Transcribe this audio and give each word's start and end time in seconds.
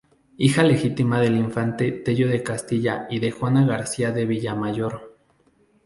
Hija 0.35 0.63
legítima 0.63 1.19
del 1.21 1.35
infante 1.37 1.91
Tello 1.91 2.27
de 2.27 2.41
Castilla 2.41 3.05
y 3.11 3.19
de 3.19 3.29
Juana 3.29 3.67
García 3.67 4.11
de 4.11 4.25
Villamayor. 4.25 5.11